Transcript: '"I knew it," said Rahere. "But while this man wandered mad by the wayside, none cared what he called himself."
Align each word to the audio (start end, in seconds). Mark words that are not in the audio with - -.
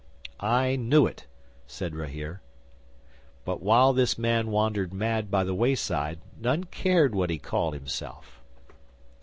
'"I 0.39 0.77
knew 0.77 1.05
it," 1.05 1.27
said 1.67 1.93
Rahere. 1.95 2.39
"But 3.45 3.61
while 3.61 3.93
this 3.93 4.17
man 4.17 4.49
wandered 4.49 4.91
mad 4.95 5.29
by 5.29 5.43
the 5.43 5.53
wayside, 5.53 6.19
none 6.35 6.63
cared 6.63 7.13
what 7.13 7.29
he 7.29 7.37
called 7.37 7.75
himself." 7.75 8.41